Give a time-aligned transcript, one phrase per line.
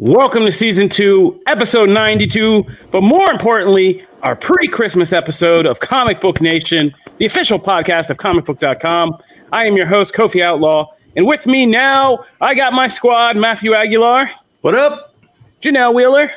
[0.00, 6.20] Welcome to season two, episode 92, but more importantly, our pre Christmas episode of Comic
[6.20, 9.18] Book Nation, the official podcast of comicbook.com.
[9.52, 13.74] I am your host, Kofi Outlaw, and with me now, I got my squad Matthew
[13.74, 14.30] Aguilar.
[14.60, 15.16] What up?
[15.60, 16.30] Janelle Wheeler.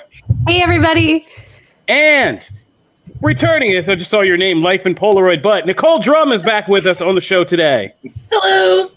[0.48, 1.28] Hey, everybody.
[1.88, 2.50] And
[3.21, 6.68] returning as I just saw your name, Life in Polaroid, but Nicole Drum is back
[6.68, 7.93] with us on the show today.
[8.32, 8.89] Hello.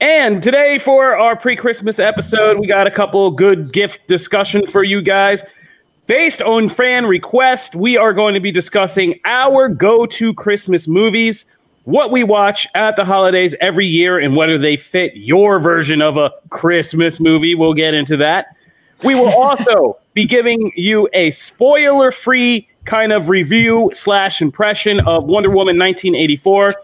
[0.00, 4.84] And today, for our pre Christmas episode, we got a couple good gift discussion for
[4.84, 5.42] you guys.
[6.06, 11.46] Based on fan request, we are going to be discussing our go to Christmas movies,
[11.84, 16.18] what we watch at the holidays every year, and whether they fit your version of
[16.18, 17.54] a Christmas movie.
[17.54, 18.54] We'll get into that.
[19.02, 25.24] We will also be giving you a spoiler free kind of review slash impression of
[25.24, 26.74] Wonder Woman 1984.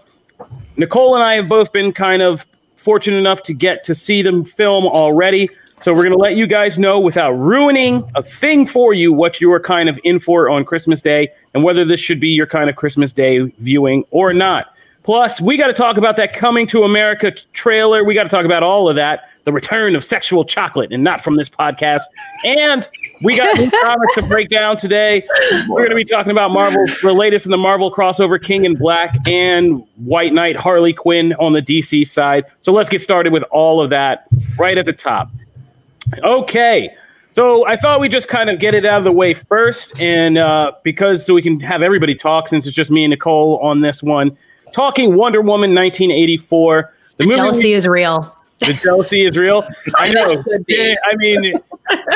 [0.79, 2.47] Nicole and I have both been kind of
[2.83, 5.49] fortunate enough to get to see them film already.
[5.83, 9.41] So we're going to let you guys know without ruining a thing for you what
[9.41, 12.47] you are kind of in for on Christmas Day and whether this should be your
[12.47, 14.75] kind of Christmas Day viewing or not.
[15.03, 18.05] Plus, we got to talk about that coming to America trailer.
[18.05, 19.29] We got to talk about all of that.
[19.45, 22.03] The return of sexual chocolate, and not from this podcast.
[22.45, 22.89] And
[23.23, 25.27] we got new comics to break down today.
[25.69, 28.77] We're going to be talking about Marvel, the latest in the Marvel crossover, King in
[28.77, 32.45] Black and White Knight, Harley Quinn on the DC side.
[32.63, 34.27] So let's get started with all of that
[34.59, 35.31] right at the top.
[36.19, 36.95] Okay.
[37.35, 40.37] So I thought we'd just kind of get it out of the way first, and
[40.37, 43.81] uh, because so we can have everybody talk, since it's just me and Nicole on
[43.81, 44.37] this one,
[44.75, 46.95] talking Wonder Woman 1984.
[47.17, 48.37] The, the jealousy is real.
[48.67, 49.67] The jealousy is real.
[49.97, 50.45] I know.
[50.45, 51.43] I mean,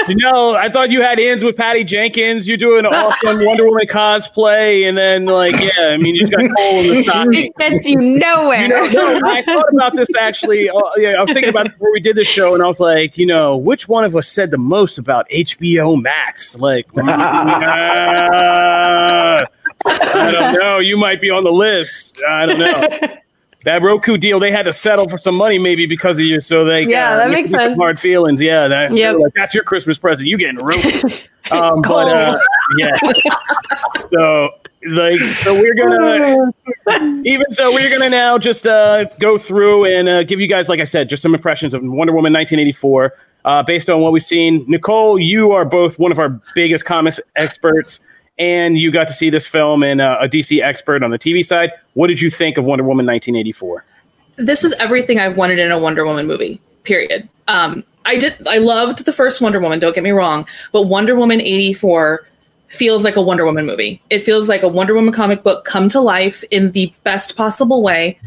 [0.09, 2.47] you know, I thought you had ends with Patty Jenkins.
[2.47, 6.41] You're doing an awesome Wonder Woman cosplay, and then like, yeah, I mean, you got
[6.41, 7.35] coal in the stocking.
[7.35, 8.63] It gets you nowhere.
[8.63, 10.71] You know, no, I thought about this actually.
[10.71, 13.19] Uh, yeah, I was thinking about before we did this show, and I was like,
[13.19, 16.57] you know, which one of us said the most about HBO Max?
[16.57, 17.03] Like, uh,
[19.85, 20.79] I don't know.
[20.79, 22.23] You might be on the list.
[22.29, 23.19] I don't know
[23.67, 26.41] that Roku deal, they had to settle for some money maybe because of you.
[26.41, 27.77] So they yeah, uh, that makes sense.
[27.77, 28.69] Hard feelings, yeah.
[28.69, 29.17] That, yep.
[29.19, 30.29] like, that's your Christmas present.
[30.29, 31.09] You getting Roku?
[31.51, 32.39] um, but uh,
[32.79, 32.97] yeah.
[34.13, 34.51] so
[34.87, 36.53] like, so we're gonna
[37.25, 40.79] even so we're gonna now just uh, go through and uh, give you guys, like
[40.79, 43.15] I said, just some impressions of Wonder Woman 1984.
[43.45, 47.19] Uh, based on what we've seen, Nicole, you are both one of our biggest comics
[47.35, 47.99] experts
[48.39, 51.45] and you got to see this film and uh, a DC expert on the TV
[51.45, 51.73] side.
[51.95, 53.85] What did you think of Wonder Woman 1984?
[54.37, 56.61] This is everything I've wanted in a Wonder Woman movie.
[56.85, 57.29] Period.
[57.49, 58.47] Um, I did.
[58.47, 59.79] I loved the first Wonder Woman.
[59.79, 62.27] Don't get me wrong, but Wonder Woman 84
[62.69, 64.03] feels like a Wonder Woman movie.
[64.11, 67.83] It feels like a Wonder Woman comic book come to life in the best possible
[67.83, 68.19] way.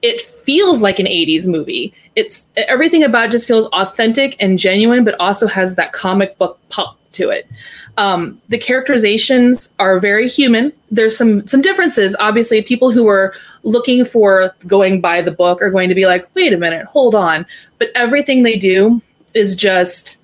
[0.00, 1.92] It feels like an 80s movie.
[2.14, 6.58] It's everything about it just feels authentic and genuine, but also has that comic book
[6.68, 7.48] pop to it.
[7.96, 10.72] Um, the characterizations are very human.
[10.90, 12.16] There's some some differences.
[12.20, 16.28] Obviously, people who are looking for going by the book are going to be like,
[16.34, 17.46] "Wait a minute, hold on."
[17.78, 19.02] But everything they do
[19.34, 20.22] is just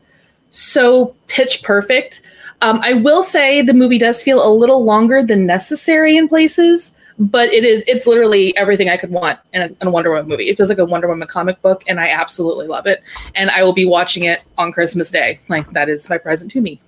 [0.51, 2.23] so pitch perfect.
[2.63, 6.95] Um, I will say the movie does feel a little longer than necessary in places,
[7.19, 10.29] but it is it's literally everything I could want in a, in a, Wonder Woman
[10.29, 10.49] movie.
[10.49, 13.03] It feels like a Wonder Woman comic book, and I absolutely love it.
[13.35, 15.39] And I will be watching it on Christmas Day.
[15.49, 16.81] Like that is my present to me.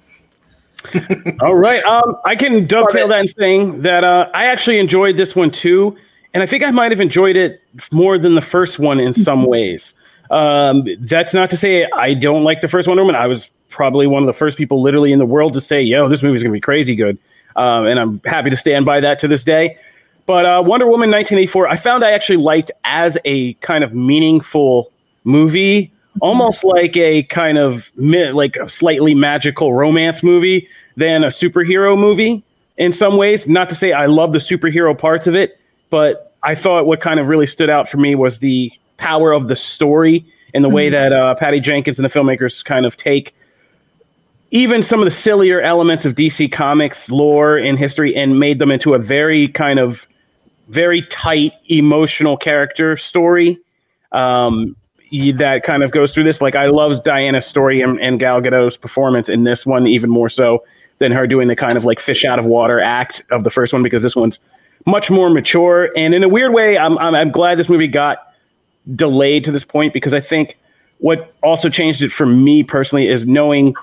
[1.40, 1.84] All right.
[1.84, 5.96] Um, I can dovetail that in saying that uh, I actually enjoyed this one too,
[6.34, 7.62] and I think I might have enjoyed it
[7.92, 9.94] more than the first one in some ways.
[10.30, 13.14] Um, that's not to say I don't like the first Wonder Woman.
[13.14, 16.08] I was probably one of the first people, literally in the world, to say, "Yo,
[16.08, 17.16] this movie's gonna be crazy good,"
[17.54, 19.78] um, and I'm happy to stand by that to this day.
[20.26, 24.92] But uh, Wonder Woman 1984, I found I actually liked as a kind of meaningful
[25.24, 31.98] movie almost like a kind of like a slightly magical romance movie than a superhero
[31.98, 32.42] movie
[32.76, 33.46] in some ways.
[33.46, 35.58] Not to say I love the superhero parts of it,
[35.90, 39.48] but I thought what kind of really stood out for me was the power of
[39.48, 40.24] the story
[40.54, 40.76] and the mm-hmm.
[40.76, 43.34] way that uh, Patty Jenkins and the filmmakers kind of take
[44.52, 48.70] even some of the sillier elements of DC Comics lore and history and made them
[48.70, 50.06] into a very kind of
[50.68, 53.58] very tight emotional character story.
[54.12, 54.76] Um,
[55.12, 56.40] that kind of goes through this.
[56.40, 60.28] Like I love Diana's story and, and Gal Gadot's performance in this one even more
[60.28, 60.64] so
[60.98, 63.72] than her doing the kind of like fish out of water act of the first
[63.72, 64.38] one because this one's
[64.84, 65.90] much more mature.
[65.96, 68.18] And in a weird way, I'm, I'm, I'm glad this movie got
[68.94, 70.58] delayed to this point because I think
[70.98, 73.74] what also changed it for me personally is knowing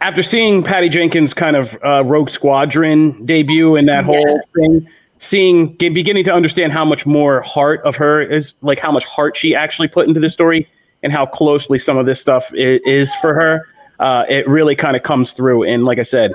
[0.00, 4.06] after seeing Patty Jenkins' kind of uh, Rogue Squadron debut and that yes.
[4.06, 4.88] whole thing
[5.20, 9.36] seeing beginning to understand how much more heart of her is like how much heart
[9.36, 10.66] she actually put into the story
[11.02, 13.66] and how closely some of this stuff is, is for her
[14.00, 15.62] uh, it really kind of comes through.
[15.64, 16.32] And like I said,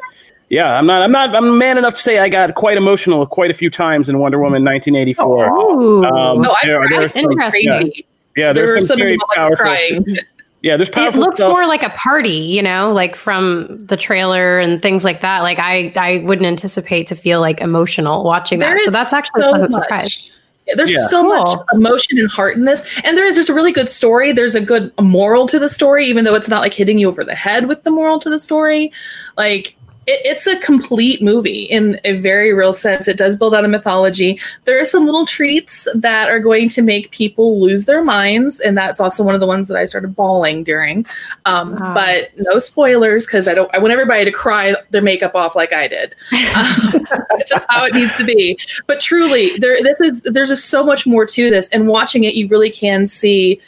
[0.50, 3.50] yeah, I'm not, I'm not, I'm man enough to say I got quite emotional quite
[3.50, 5.48] a few times in Wonder Woman 1984.
[5.48, 6.06] Ooh.
[6.06, 6.92] Um, No, I there- cried.
[6.92, 7.70] there are That's some- interesting.
[7.72, 8.06] Crazy.
[8.38, 9.66] Yeah, there were there's some some very powerful.
[9.66, 10.06] crying.
[10.66, 11.52] Yeah, there's it looks stuff.
[11.52, 15.44] more like a party, you know, like from the trailer and things like that.
[15.44, 18.80] Like I, I wouldn't anticipate to feel like emotional watching that.
[18.80, 19.82] So that's actually so a pleasant much.
[19.84, 20.32] surprise.
[20.66, 21.06] Yeah, There's Yeah.
[21.06, 24.32] so much emotion and heart in this, and there is just a really good story.
[24.34, 27.24] There's a good moral to the story, even though it's not like hitting you over
[27.24, 28.92] the head with the moral to the story.
[29.38, 29.75] Like
[30.08, 33.08] it, it's a complete movie in a very real sense.
[33.08, 34.40] It does build out a mythology.
[34.64, 38.78] There are some little treats that are going to make people lose their minds, and
[38.78, 41.06] that's also one of the ones that I started bawling during.
[41.46, 41.94] Um, Ah.
[41.94, 43.74] But no spoilers because I don't.
[43.74, 46.16] I want everybody to cry their makeup off like I did.
[46.56, 47.06] Um,
[47.48, 48.58] just how it needs to be.
[48.88, 51.68] But truly, there this is there's just so much more to this.
[51.70, 53.60] And watching it, you really can see.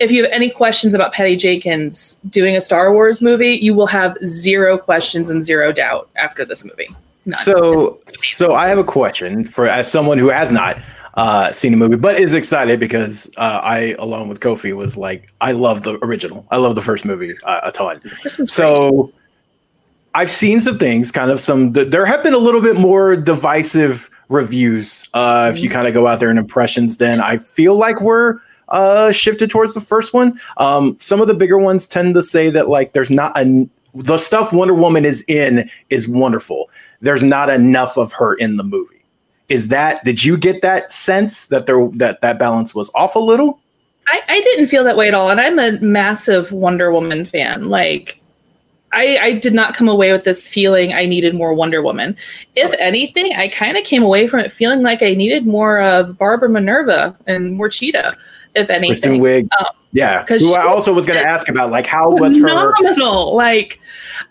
[0.00, 3.86] If you have any questions about Patty Jenkins doing a Star Wars movie, you will
[3.88, 6.88] have zero questions and zero doubt after this movie.
[7.26, 7.38] None.
[7.40, 10.80] So, so I have a question for as someone who has not
[11.14, 15.32] uh, seen the movie but is excited because uh, I, along with Kofi, was like,
[15.40, 16.46] I love the original.
[16.50, 18.00] I love the first movie uh, a ton.
[18.44, 19.12] So,
[20.14, 21.72] I've seen some things, kind of some.
[21.72, 25.08] th- There have been a little bit more divisive reviews.
[25.12, 28.40] Uh, if you kind of go out there and impressions, then I feel like we're
[28.68, 30.40] uh, shifted towards the first one.
[30.56, 34.18] Um, some of the bigger ones tend to say that like there's not a the
[34.18, 36.70] stuff Wonder Woman is in is wonderful.
[37.00, 39.02] There's not enough of her in the movie.
[39.48, 43.20] Is that did you get that sense that there that that balance was off a
[43.20, 43.60] little?
[44.10, 47.68] I, I didn't feel that way at all, and I'm a massive Wonder Woman fan.
[47.68, 48.20] Like,
[48.92, 52.16] I, I did not come away with this feeling I needed more Wonder Woman.
[52.56, 56.16] If anything, I kind of came away from it feeling like I needed more of
[56.16, 58.16] Barbara Minerva and more Cheetah.
[58.58, 60.24] If Kristen anything, Wiig, Um, yeah.
[60.26, 62.74] Who I also was going to ask about, like how was her?
[62.76, 63.34] phenomenal.
[63.34, 63.80] Like,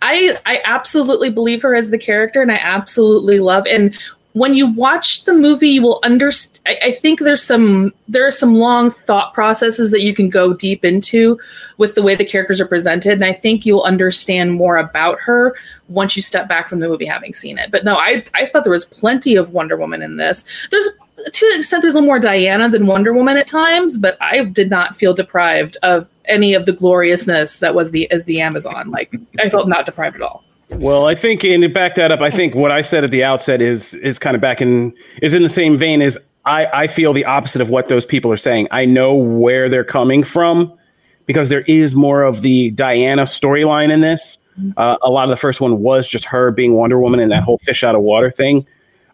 [0.02, 3.66] I I absolutely believe her as the character, and I absolutely love.
[3.68, 3.98] And
[4.34, 6.62] when you watch the movie, you will understand.
[6.68, 10.54] I, I think there's some there are some long thought processes that you can go
[10.54, 11.40] deep into
[11.78, 15.56] with the way the characters are presented, and I think you'll understand more about her
[15.88, 17.72] once you step back from the movie having seen it.
[17.72, 20.46] But no, I I thought there was plenty of Wonder Woman in this.
[20.70, 20.88] There's
[21.32, 24.44] to an extent there's a little more Diana than Wonder Woman at times, but I
[24.46, 28.92] did not feel deprived of any of the gloriousness that was the as the Amazon.
[28.92, 30.44] Like I felt not deprived at all.
[30.72, 33.24] Well, I think, and to back that up, I think what I said at the
[33.24, 36.88] outset is is kind of back in is in the same vein as I, I
[36.88, 38.68] feel the opposite of what those people are saying.
[38.72, 40.78] I know where they're coming from
[41.26, 44.38] because there is more of the Diana storyline in this.
[44.76, 47.44] Uh, a lot of the first one was just her being Wonder Woman and that
[47.44, 48.66] whole fish out of water thing.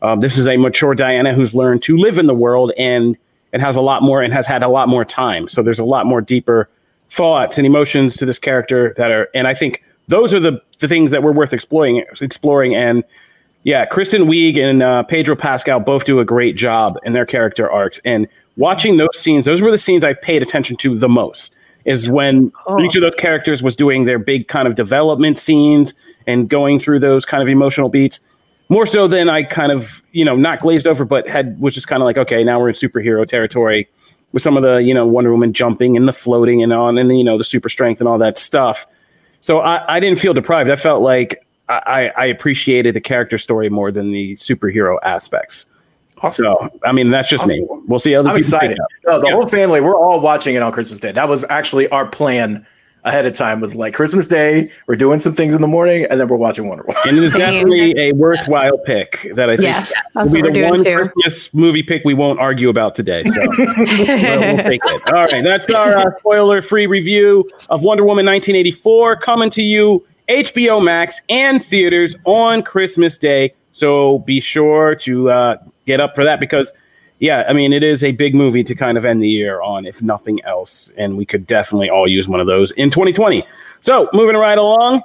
[0.03, 3.17] Um, this is a mature Diana who's learned to live in the world and
[3.53, 5.47] and has a lot more and has had a lot more time.
[5.47, 6.69] So there's a lot more deeper
[7.09, 10.87] thoughts and emotions to this character that are, and I think those are the, the
[10.87, 12.03] things that were worth exploring.
[12.19, 13.03] Exploring and
[13.61, 17.71] yeah, Kristen Wiig and uh, Pedro Pascal both do a great job in their character
[17.71, 17.99] arcs.
[18.03, 18.27] And
[18.57, 21.53] watching those scenes, those were the scenes I paid attention to the most.
[21.85, 22.81] Is when Oh.
[22.81, 25.93] each of those characters was doing their big kind of development scenes
[26.25, 28.19] and going through those kind of emotional beats
[28.69, 31.87] more so than I kind of, you know, not glazed over, but had was just
[31.87, 33.87] kind of like, okay, now we're in superhero territory
[34.31, 37.15] with some of the, you know, Wonder Woman jumping and the floating and on and
[37.15, 38.85] you know the super strength and all that stuff.
[39.41, 40.69] So I, I didn't feel deprived.
[40.69, 45.65] I felt like I, I appreciated the character story more than the superhero aspects.
[46.21, 46.45] Awesome.
[46.45, 47.65] So I mean, that's just me.
[47.87, 48.77] We'll see other I'm people excited.
[49.05, 49.33] No, the Yeah.
[49.33, 51.11] whole family, we're all watching it on Christmas Day.
[51.11, 52.65] That was actually our plan
[53.05, 53.61] ahead of time.
[53.61, 56.67] Was like Christmas Day, we're doing some things in the morning, and then we're watching
[56.67, 57.01] Wonder Woman.
[57.05, 57.39] And it is Same.
[57.39, 61.11] definitely a worthwhile pick that I think Yes, will be the we're one doing too.
[61.11, 63.23] Christmas movie pick we won't argue about today.
[63.23, 63.31] So.
[63.57, 65.01] we'll, we'll take it.
[65.07, 70.83] All right, that's our uh, spoiler-free review of Wonder Woman 1984 coming to you HBO
[70.83, 73.53] Max and theaters on Christmas Day.
[73.73, 76.71] So be sure to uh, get up for that because,
[77.23, 79.85] yeah, I mean, it is a big movie to kind of end the year on,
[79.85, 83.47] if nothing else, and we could definitely all use one of those in 2020.
[83.79, 85.01] So moving right along.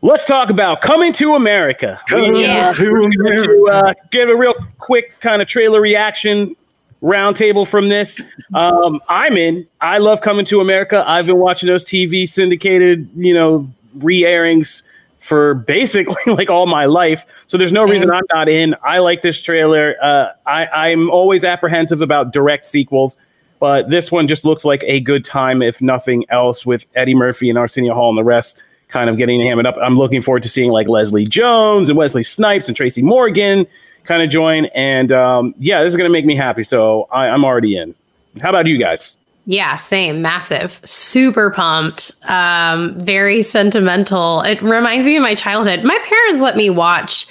[0.00, 2.00] Let's talk about Coming to America.
[2.08, 2.70] Coming Yeah.
[2.70, 3.48] to America.
[3.48, 6.54] to uh, give a real quick kind of trailer reaction
[7.02, 8.20] roundtable from this.
[8.54, 9.66] Um, I'm in.
[9.80, 11.02] I love Coming to America.
[11.04, 14.84] I've been watching those TV syndicated, you know, re-airings
[15.28, 17.26] for basically like all my life.
[17.46, 17.92] So there's no Same.
[17.92, 18.74] reason I'm not in.
[18.82, 19.94] I like this trailer.
[20.02, 23.14] Uh, I, I'm always apprehensive about direct sequels,
[23.60, 27.50] but this one just looks like a good time, if nothing else, with Eddie Murphy
[27.50, 28.56] and Arsenio Hall and the rest
[28.88, 29.76] kind of getting hammered up.
[29.82, 33.66] I'm looking forward to seeing like Leslie Jones and Wesley Snipes and Tracy Morgan
[34.04, 34.64] kind of join.
[34.66, 36.64] And um, yeah, this is going to make me happy.
[36.64, 37.94] So I, I'm already in.
[38.40, 39.17] How about you guys?
[39.50, 44.42] Yeah, same, massive, super pumped, um, very sentimental.
[44.42, 45.84] It reminds me of my childhood.
[45.84, 47.26] My parents let me watch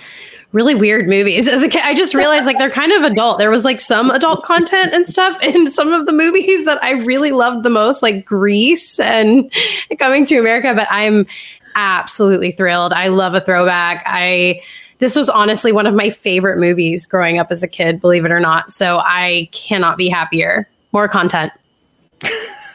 [0.51, 1.83] really weird movies as a kid.
[1.83, 3.37] I just realized like they're kind of adult.
[3.37, 6.93] There was like some adult content and stuff in some of the movies that I
[6.93, 9.53] really loved the most, like Grease and
[9.99, 10.73] Coming to America.
[10.73, 11.27] But I'm
[11.75, 12.93] absolutely thrilled.
[12.93, 14.01] I love a throwback.
[14.07, 14.59] I
[14.97, 18.31] this was honestly one of my favorite movies growing up as a kid, believe it
[18.31, 18.71] or not.
[18.71, 20.67] So I cannot be happier.
[20.93, 21.53] More content.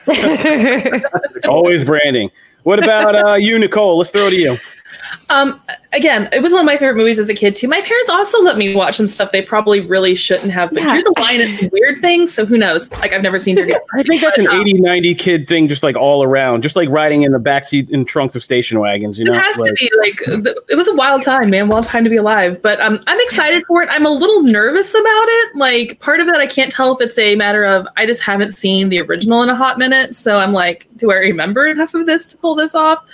[1.48, 2.30] Always branding.
[2.62, 3.98] What about uh, you, Nicole?
[3.98, 4.58] Let's throw it to you.
[5.30, 5.60] Um,
[5.92, 7.68] again, it was one of my favorite movies as a kid too.
[7.68, 10.92] My parents also let me watch some stuff they probably really shouldn't have, but Yeah.
[10.92, 12.32] drew the line at weird things.
[12.32, 12.90] So who knows?
[12.92, 13.58] Like I've never seen.
[13.94, 17.22] I think that's an 80, 90 kid thing, just like all around, just like riding
[17.22, 19.18] in the backseat and trunks of station wagons.
[19.18, 20.20] You know, It has to be like
[20.68, 21.68] it was a wild time, man.
[21.68, 22.60] Wild time to be alive.
[22.60, 23.88] But um, I'm excited for it.
[23.90, 25.56] I'm a little nervous about it.
[25.56, 28.52] Like part of that, I can't tell if it's a matter of I just haven't
[28.52, 30.14] seen the original in a hot minute.
[30.16, 33.04] So I'm like, do I remember enough of this to pull this off?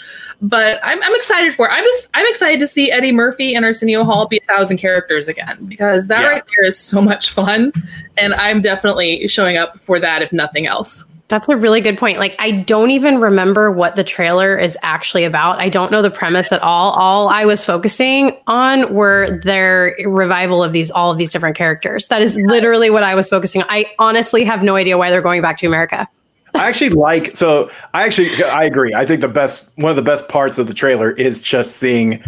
[0.40, 1.72] But I'm, I'm excited for it.
[1.72, 5.26] I'm just I'm excited to see Eddie Murphy and Arsenio Hall be a thousand characters
[5.26, 6.28] again because that Yeah.
[6.28, 7.72] right there is so much fun,
[8.16, 11.04] and I'm definitely showing up for that if nothing else.
[11.26, 12.18] That's a really good point.
[12.18, 15.58] Like, I don't even remember what the trailer is actually about.
[15.60, 16.92] I don't know the premise at all.
[16.92, 22.06] All I was focusing on were their revival of these, all of these different characters.
[22.06, 23.68] That is literally what I was focusing on.
[23.68, 26.08] I honestly have no idea why they're going back to America.
[26.54, 28.94] I actually like so I actually I agree.
[28.94, 32.22] I think the best one of the best parts of the trailer is just seeing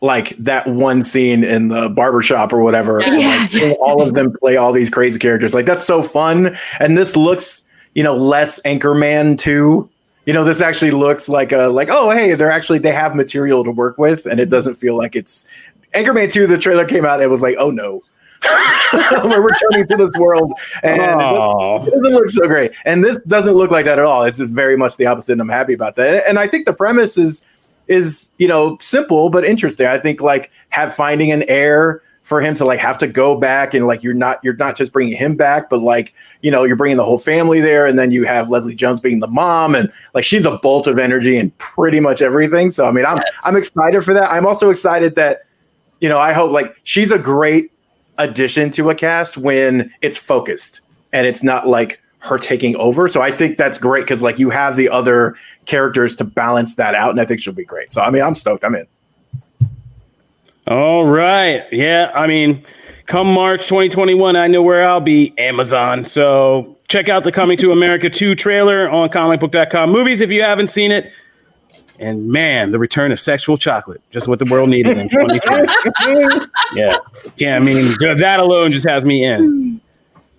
[0.00, 3.00] like that one scene in the barbershop or whatever.
[3.00, 3.68] and, Yeah.
[3.68, 5.54] like, all of them play all these crazy characters.
[5.54, 6.54] Like that's so fun.
[6.78, 7.62] And this looks,
[7.94, 9.88] you know, less Anchorman 2.
[10.26, 13.64] You know, this actually looks like a like, oh hey, they're actually they have material
[13.64, 15.46] to work with, and it doesn't feel like it's
[15.94, 18.02] Anchorman 2, the trailer came out, and it was like, oh no.
[19.24, 22.72] We're returning to this world and it doesn't- it doesn't look so great.
[22.84, 24.22] And this doesn't look like that at all.
[24.24, 25.32] It's just very much the opposite.
[25.32, 26.24] And I'm happy about that.
[26.28, 27.42] And I think the premise is
[27.86, 29.86] is, you know, simple but interesting.
[29.86, 33.74] I think like have finding an heir for him to like have to go back
[33.74, 36.74] and like you're not you're not just bringing him back but like you know you're
[36.74, 39.92] bringing the whole family there and then you have Leslie Jones being the mom and
[40.14, 43.26] like she's a bolt of energy and pretty much everything so I mean I'm Yes.
[43.44, 45.40] I'm excited for that I'm also excited that
[46.00, 47.70] you know I hope like she's a great
[48.18, 50.80] addition to a cast when it's focused
[51.12, 53.08] and it's not like her taking over.
[53.08, 56.94] So I think that's great because like you have the other characters to balance that
[56.94, 57.92] out, and I think she'll be great.
[57.92, 58.64] So I mean, I'm stoked.
[58.64, 58.86] I'm in.
[60.66, 61.64] all right.
[61.70, 62.64] Yeah, I mean,
[63.06, 65.34] come March 2021, I know where I'll be.
[65.38, 66.04] Amazon.
[66.04, 70.68] So check out the Coming to America 2 trailer on comicbook.com movies if you haven't
[70.68, 71.12] seen it.
[71.98, 76.46] And man, the return of sexual chocolate, just what the world needed in 2020.
[76.74, 76.96] yeah.
[77.36, 79.80] Yeah, I mean, that alone just has me in.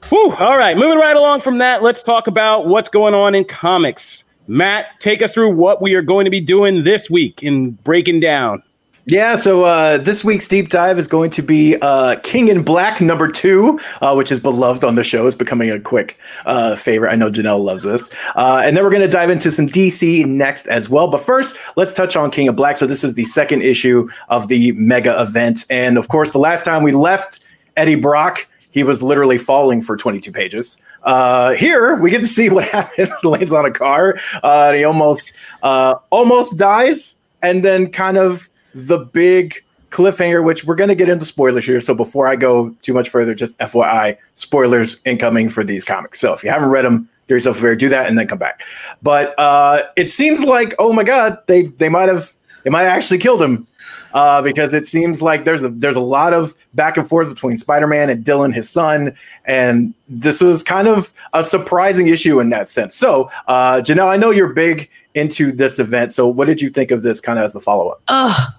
[0.09, 3.45] Whew, all right, moving right along from that, let's talk about what's going on in
[3.45, 4.23] comics.
[4.47, 8.19] Matt, take us through what we are going to be doing this week in breaking
[8.19, 8.61] down.
[9.07, 12.99] Yeah, so uh, this week's deep dive is going to be uh, King in Black
[12.99, 15.27] number two, uh, which is beloved on the show.
[15.27, 17.11] It's becoming a quick uh, favorite.
[17.11, 18.09] I know Janelle loves this.
[18.35, 21.07] Uh, and then we're going to dive into some DC next as well.
[21.07, 22.77] But first, let's touch on King of Black.
[22.77, 25.67] So this is the second issue of the mega event.
[25.69, 27.41] And of course, the last time we left
[27.77, 30.79] Eddie Brock, he was literally falling for 22 pages.
[31.03, 33.11] Uh, here we get to see what happens.
[33.23, 34.17] Lands on a car.
[34.41, 35.31] Uh, he almost
[35.61, 41.07] uh, almost dies, and then kind of the big cliffhanger, which we're going to get
[41.07, 41.79] into spoilers here.
[41.79, 46.19] So before I go too much further, just FYI, spoilers incoming for these comics.
[46.19, 48.37] So if you haven't read them, do yourself a favor, do that, and then come
[48.37, 48.61] back.
[49.01, 52.91] But uh, it seems like, oh my god, they they might have they might have
[52.95, 53.65] actually killed him
[54.13, 57.57] uh, because it seems like there's a there's a lot of back and forth between
[57.57, 59.15] Spider-Man and Dylan, his son,
[59.45, 62.93] and this was kind of a surprising issue in that sense.
[62.93, 66.91] So, uh, Janelle, I know you're big into this event, so what did you think
[66.91, 68.01] of this kind of as the follow up?
[68.09, 68.53] Ugh.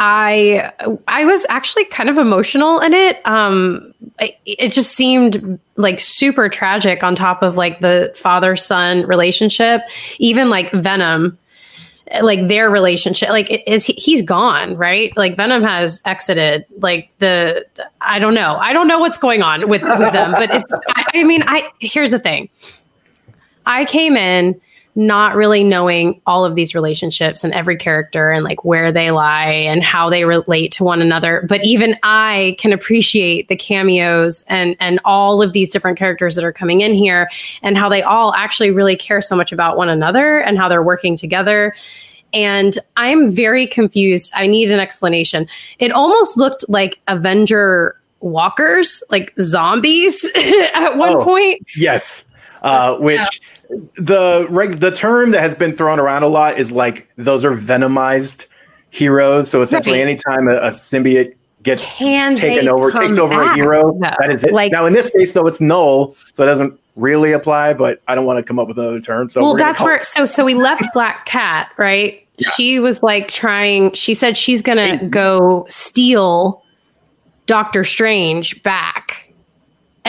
[0.00, 0.70] I
[1.08, 3.20] I was actually kind of emotional in it.
[3.26, 9.04] Um, it, it just seemed like super tragic on top of like the father son
[9.06, 9.82] relationship,
[10.20, 11.36] even like Venom,
[12.22, 13.30] like their relationship.
[13.30, 15.14] Like is he, he's gone, right?
[15.16, 16.64] Like Venom has exited.
[16.78, 17.66] Like the
[18.00, 18.54] I don't know.
[18.54, 20.72] I don't know what's going on with with them, but it's.
[20.94, 22.48] I, I mean, I here's the thing.
[23.66, 24.60] I came in
[24.98, 29.52] not really knowing all of these relationships and every character and like where they lie
[29.52, 34.74] and how they relate to one another but even i can appreciate the cameos and
[34.80, 37.30] and all of these different characters that are coming in here
[37.62, 40.82] and how they all actually really care so much about one another and how they're
[40.82, 41.72] working together
[42.32, 45.46] and i'm very confused i need an explanation
[45.78, 50.28] it almost looked like avenger walkers like zombies
[50.74, 51.22] at one Oh.
[51.22, 52.24] point Yes.
[52.62, 53.48] uh, which yeah.
[53.68, 58.46] The the term that has been thrown around a lot is like those are venomized
[58.90, 59.50] heroes.
[59.50, 60.08] So essentially, right.
[60.08, 63.52] anytime a, a symbiote gets Can taken over, takes over back?
[63.52, 64.10] a hero, no.
[64.18, 64.52] that is it.
[64.52, 67.74] Like, now in this case, though, it's Knull, so it doesn't really apply.
[67.74, 69.30] But I don't want to come up with another term.
[69.30, 70.02] So well, that's where.
[70.02, 72.26] So so we left Black Cat, right?
[72.38, 72.50] Yeah.
[72.56, 73.92] She was like trying.
[73.92, 76.62] She said she's gonna go steal
[77.46, 79.27] Doctor Strange back.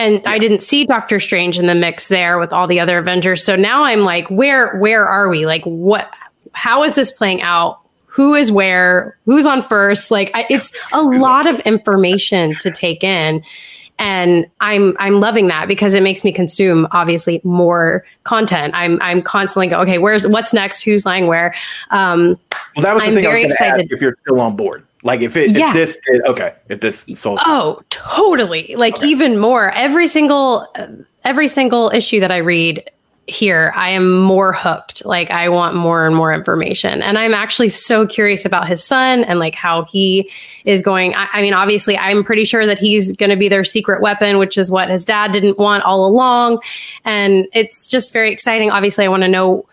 [0.00, 3.44] And I didn't see Doctor Strange in the mix there with all the other Avengers.
[3.44, 5.44] So now I'm like, where where are we?
[5.44, 6.10] Like what
[6.52, 7.80] how is this playing out?
[8.06, 9.18] Who is where?
[9.26, 10.10] Who's on first?
[10.10, 13.44] Like I, it's a lot of information to take in
[13.98, 18.74] and I'm I'm loving that because it makes me consume obviously more content.
[18.74, 20.82] I'm I'm constantly going, okay, where's what's next?
[20.82, 21.54] Who's lying where?
[21.90, 22.38] Um,
[22.74, 23.92] well, that was the I'm thing very I was excited.
[23.92, 24.86] if you're still on board.
[25.02, 25.68] Like if it yeah.
[25.68, 28.74] if this did okay, if this sold Oh, totally.
[28.76, 29.06] Like okay.
[29.06, 29.70] even more.
[29.72, 30.66] Every single
[31.24, 32.90] every single issue that I read
[33.30, 35.04] here, I am more hooked.
[35.04, 37.00] Like I want more and more information.
[37.00, 40.30] And I'm actually so curious about his son and like how he
[40.64, 41.14] is going.
[41.14, 44.38] I, I mean, obviously, I'm pretty sure that he's going to be their secret weapon,
[44.38, 46.60] which is what his dad didn't want all along.
[47.04, 48.70] And it's just very exciting.
[48.70, 49.66] Obviously, I want to know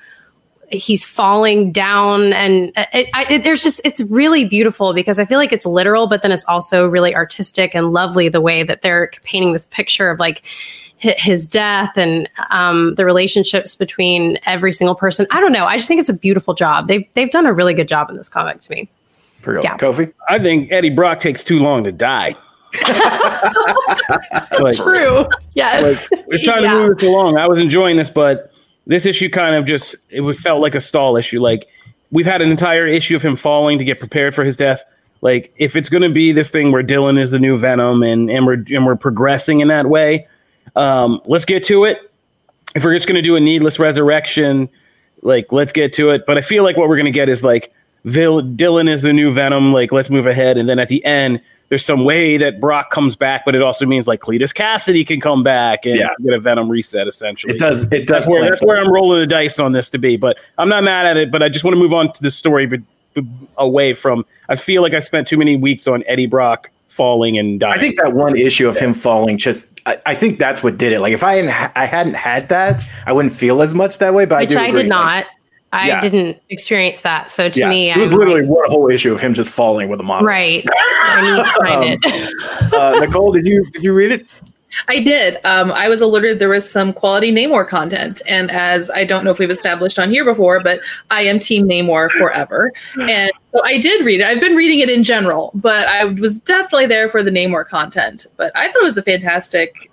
[0.69, 5.53] he's falling down and it, it, there's just it's really beautiful because i feel like
[5.53, 9.53] it's literal but then it's also really artistic and lovely the way that they're painting
[9.53, 10.45] this picture of like
[10.99, 15.87] his death and um, the relationships between every single person i don't know i just
[15.87, 18.59] think it's a beautiful job they've, they've done a really good job in this comic
[18.59, 18.89] to me
[19.45, 19.77] yeah.
[19.77, 20.13] Kofi?
[20.29, 22.35] I think Eddie Brock takes too long to die.
[24.59, 25.27] like, True.
[25.53, 26.11] Yes.
[26.11, 26.73] Like, it's trying yeah.
[26.73, 27.37] to move it along.
[27.37, 28.51] I was enjoying this, but
[28.87, 31.39] this issue kind of just it was felt like a stall issue.
[31.39, 31.67] Like
[32.11, 34.83] we've had an entire issue of him falling to get prepared for his death.
[35.21, 38.29] Like if it's going to be this thing where Dylan is the new Venom and
[38.31, 40.27] and we're and we're progressing in that way,
[40.75, 42.11] um, let's get to it.
[42.75, 44.69] If we're just going to do a needless resurrection,
[45.21, 46.25] like let's get to it.
[46.25, 47.73] But I feel like what we're going to get is like
[48.05, 49.73] Dylan is the new Venom.
[49.73, 53.15] Like let's move ahead, and then at the end there's some way that Brock comes
[53.15, 56.09] back, but it also means like Cletus Cassidy can come back and yeah.
[56.23, 57.07] get a Venom reset.
[57.07, 57.83] Essentially, it does.
[57.91, 58.25] It does.
[58.25, 60.15] That's where, that's where I'm rolling the dice on this to be.
[60.15, 61.31] But I'm not mad at it.
[61.31, 62.79] But I just want to move on to the story, but,
[63.13, 63.25] but
[63.57, 64.25] away from.
[64.47, 67.77] I feel like I spent too many weeks on Eddie Brock falling and dying.
[67.77, 70.93] I think that one issue of him falling just I, I, think that's what did
[70.93, 70.99] it.
[70.99, 74.25] Like if I hadn't I hadn't had that, I wouldn't feel as much that way.
[74.25, 75.05] But Which I, I did not.
[75.05, 75.27] Like,
[75.73, 76.01] I yeah.
[76.01, 77.29] didn't experience that.
[77.29, 77.69] So to yeah.
[77.69, 80.03] me, it was I'm literally like, one whole issue of him just falling with a
[80.03, 80.25] model.
[80.25, 80.65] Right.
[80.73, 82.73] I need to find um, it.
[82.73, 84.27] uh, Nicole, did you did you read it?
[84.89, 85.37] I did.
[85.45, 89.31] Um, I was alerted there was some quality Namor content, and as I don't know
[89.31, 93.79] if we've established on here before, but I am Team Namor forever, and so I
[93.79, 94.25] did read it.
[94.25, 98.27] I've been reading it in general, but I was definitely there for the Namor content.
[98.35, 99.89] But I thought it was a fantastic.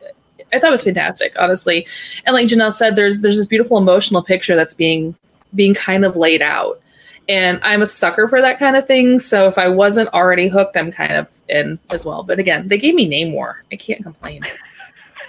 [0.52, 1.86] I thought it was fantastic, honestly.
[2.26, 5.14] And like Janelle said, there's there's this beautiful emotional picture that's being
[5.54, 6.80] being kind of laid out.
[7.28, 9.18] And I'm a sucker for that kind of thing.
[9.18, 12.22] So if I wasn't already hooked, I'm kind of in as well.
[12.22, 13.56] But again, they gave me Namor.
[13.72, 14.42] I can't complain.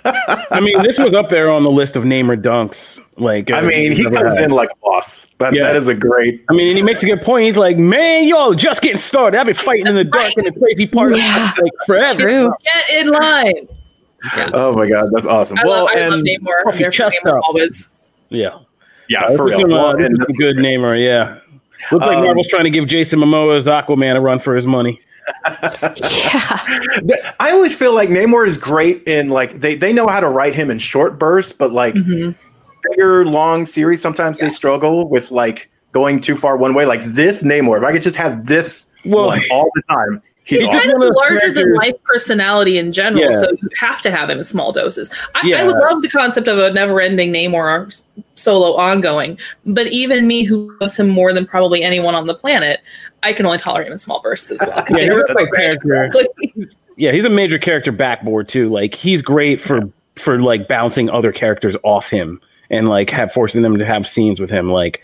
[0.06, 3.00] I mean, this was up there on the list of Namor dunks.
[3.18, 4.46] Like, I uh, mean, he comes had.
[4.46, 5.26] in like a boss.
[5.40, 5.64] That, yeah.
[5.64, 6.44] that is a great.
[6.50, 7.46] I mean, and he makes a good point.
[7.46, 9.40] He's like, "Man, y'all just getting started.
[9.40, 10.34] I've been fighting That's in the right.
[10.36, 11.52] dark in the crazy part yeah.
[11.52, 12.22] of like forever.
[12.22, 12.54] True.
[12.64, 13.68] Get in line."
[14.36, 14.50] Yeah.
[14.54, 15.58] Oh my god, that's awesome.
[15.60, 16.64] I well, love, I love Namor.
[16.66, 17.90] Namor always.
[18.30, 18.60] Yeah.
[19.10, 19.68] Yeah, for real.
[19.68, 21.02] Well, a good Namor.
[21.04, 21.40] Yeah,
[21.92, 25.00] looks like um, Marvel's trying to give Jason Momoa's Aquaman a run for his money.
[25.46, 25.82] yeah.
[27.40, 30.56] I always feel like Namor is great in like they they know how to write
[30.56, 32.32] him in short bursts, but like mm-hmm.
[32.92, 34.46] bigger long series sometimes yeah.
[34.46, 36.86] they struggle with like going too far one way.
[36.86, 40.62] Like this Namor, if I could just have this well, one all the time, He's,
[40.62, 43.32] he's kind of a larger than life personality in general, yeah.
[43.32, 45.12] so you have to have him in small doses.
[45.34, 45.58] I, yeah.
[45.58, 48.04] I would love the concept of a never-ending Namor
[48.36, 52.80] solo ongoing, but even me, who loves him more than probably anyone on the planet,
[53.24, 54.86] I can only tolerate him in small bursts as well.
[54.90, 56.12] yeah, he's character.
[56.96, 58.70] yeah, he's a major character backboard too.
[58.70, 63.64] Like he's great for for like bouncing other characters off him and like have forcing
[63.64, 64.70] them to have scenes with him.
[64.70, 65.04] Like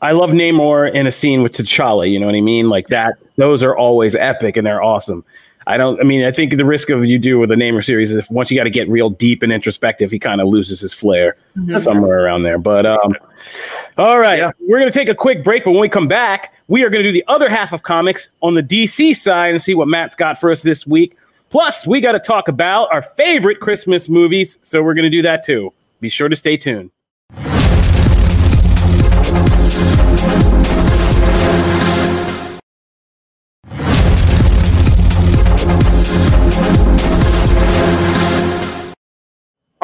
[0.00, 2.08] I love Namor in a scene with T'Challa.
[2.10, 2.68] You know what I mean?
[2.68, 3.18] Like that.
[3.36, 5.24] Those are always epic and they're awesome.
[5.68, 6.00] I don't.
[6.00, 8.30] I mean, I think the risk of you do with a Namor series is if
[8.30, 11.36] once you got to get real deep and introspective, he kind of loses his flair
[11.56, 11.76] mm-hmm.
[11.78, 12.56] somewhere around there.
[12.56, 13.16] But um,
[13.98, 14.52] all right, yeah.
[14.60, 15.64] we're gonna take a quick break.
[15.64, 18.54] But when we come back, we are gonna do the other half of comics on
[18.54, 21.16] the DC side and see what Matt's got for us this week.
[21.50, 25.44] Plus, we got to talk about our favorite Christmas movies, so we're gonna do that
[25.44, 25.72] too.
[26.00, 26.92] Be sure to stay tuned.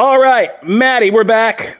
[0.02, 1.78] All right, Maddie, we're back.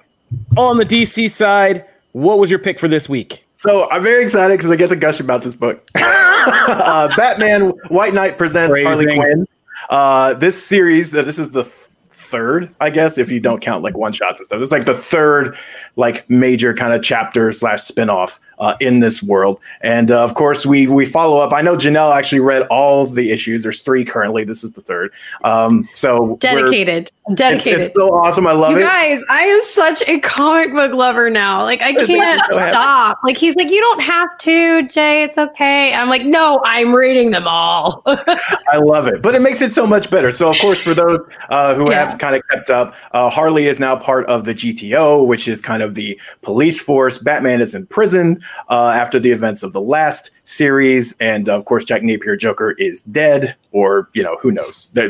[0.56, 3.44] on the DC side, what was your pick for this week?
[3.54, 5.84] So I'm very excited because I get to gush about this book.
[5.96, 8.86] uh, Batman White Knight presents Phrasing.
[8.86, 9.46] Harley Quinn.
[9.90, 13.96] Uh, this series, uh, this is the third, I guess, if you don't count like
[13.96, 14.62] one shots and stuff.
[14.62, 15.58] It's like the third
[15.96, 19.60] like major kind of chapter slash spinoff uh, in this world.
[19.80, 21.52] And uh, of course, we we follow up.
[21.52, 23.64] I know Janelle actually read all the issues.
[23.64, 24.44] There's three currently.
[24.44, 25.12] This is the third.
[25.42, 27.80] Um, so dedicated, dedicated.
[27.80, 28.46] It's, it's, so awesome.
[28.46, 29.24] I love you it, guys.
[29.28, 31.64] I am such a comic book lover now.
[31.64, 33.18] Like I can't stop.
[33.24, 35.24] Like he's like, you don't have to, Jay.
[35.24, 35.92] It's okay.
[35.92, 38.02] I'm like, no, I'm reading them all.
[38.06, 40.30] I love it, but it makes it so much better.
[40.30, 42.06] So of course, for those uh, who yeah.
[42.08, 45.60] have kind of kept up, uh, Harley is now part of the GTO, which is
[45.60, 47.18] kind of the police force.
[47.18, 51.84] Batman is in prison uh, after the events of the last series, and of course,
[51.84, 54.90] Jack Napier Joker is dead, or you know, who knows?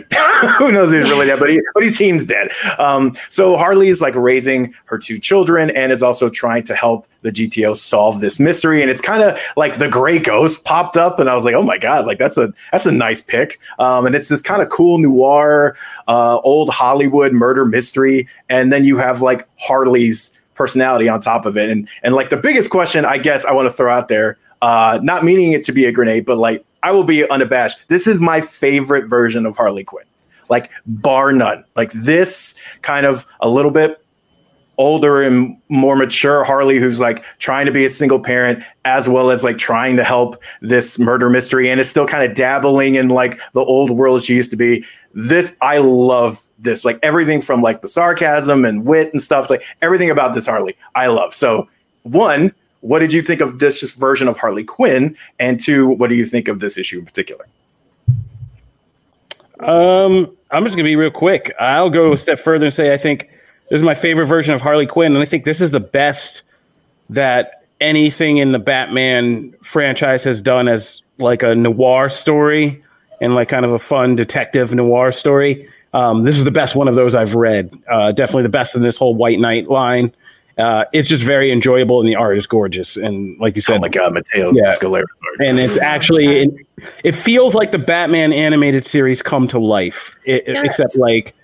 [0.58, 2.48] who knows he's really dead, but he but he seems dead.
[2.78, 7.06] Um, so Harley is like raising her two children, and is also trying to help
[7.22, 8.82] the GTO solve this mystery.
[8.82, 11.62] And it's kind of like the Gray Ghost popped up, and I was like, oh
[11.62, 13.60] my god, like that's a that's a nice pick.
[13.78, 15.76] Um, and it's this kind of cool noir,
[16.08, 21.56] uh, old Hollywood murder mystery, and then you have like Harley's personality on top of
[21.56, 21.70] it.
[21.70, 24.98] And and like the biggest question I guess I want to throw out there, uh,
[25.02, 27.80] not meaning it to be a grenade, but like I will be unabashed.
[27.88, 30.04] This is my favorite version of Harley Quinn.
[30.48, 31.64] Like bar none.
[31.76, 34.02] Like this kind of a little bit
[34.78, 39.30] older and more mature Harley who's like trying to be a single parent as well
[39.30, 43.08] as like trying to help this murder mystery and is still kind of dabbling in
[43.08, 44.84] like the old world she used to be.
[45.14, 46.84] This I love this.
[46.84, 50.76] Like everything from like the sarcasm and wit and stuff, like everything about this Harley,
[50.94, 51.34] I love.
[51.34, 51.68] So,
[52.02, 55.16] one, what did you think of this version of Harley Quinn?
[55.38, 57.46] And two, what do you think of this issue in particular?
[59.60, 61.54] Um, I'm just gonna be real quick.
[61.60, 63.28] I'll go a step further and say I think
[63.70, 66.42] this is my favorite version of Harley Quinn, and I think this is the best
[67.10, 72.82] that anything in the Batman franchise has done as like a noir story
[73.20, 75.68] and like kind of a fun detective noir story.
[75.92, 77.72] Um, this is the best one of those I've read.
[77.90, 80.14] Uh, definitely the best in this whole White Knight line.
[80.58, 82.96] Uh, it's just very enjoyable, and the art is gorgeous.
[82.96, 84.70] And like you said, oh my god, Matteo's yeah.
[85.26, 85.48] art.
[85.48, 86.50] and it's actually it,
[87.04, 90.64] it, feels like the Batman animated series come to life, it, yes.
[90.64, 91.34] except like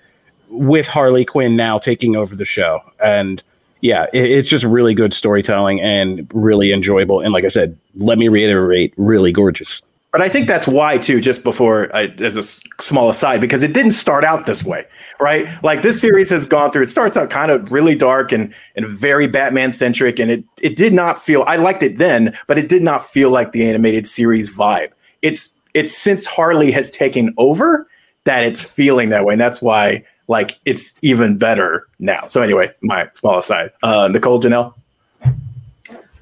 [0.49, 2.81] with Harley Quinn now taking over the show.
[3.03, 3.41] And
[3.81, 7.21] yeah, it, it's just really good storytelling and really enjoyable.
[7.21, 9.81] And like I said, let me reiterate, really gorgeous.
[10.11, 11.21] But I think that's why too.
[11.21, 12.43] Just before, I, as a
[12.81, 14.85] small aside, because it didn't start out this way,
[15.19, 15.47] right?
[15.63, 16.83] Like this series has gone through.
[16.83, 20.75] It starts out kind of really dark and and very Batman centric, and it it
[20.75, 21.43] did not feel.
[21.45, 24.89] I liked it then, but it did not feel like the animated series vibe.
[25.21, 27.87] It's it's since Harley has taken over
[28.23, 32.25] that it's feeling that way, and that's why like it's even better now.
[32.25, 33.71] So anyway, my small aside.
[33.83, 34.73] Uh, Nicole Janelle.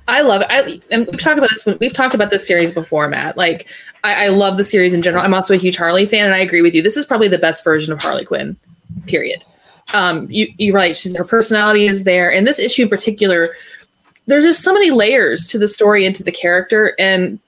[0.07, 0.47] I love it.
[0.49, 1.65] I and we've talked about this.
[1.79, 3.35] We've talked about this series before, Matt.
[3.35, 3.67] Like,
[4.03, 5.23] I, I, love the series in general.
[5.23, 6.81] I'm also a huge Harley fan, and I agree with you.
[6.81, 8.55] This is probably the best version of Harley Quinn.
[9.05, 9.43] Period.
[9.93, 10.95] Um, you, you're right.
[10.95, 13.49] She's, her personality is there, and this issue in particular,
[14.27, 16.93] there's just so many layers to the story and to the character.
[16.97, 17.39] And